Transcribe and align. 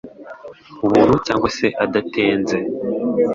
ubuntu 0.85 1.15
cyangwa 1.25 1.47
se 1.57 1.67
adatenze 1.83 2.57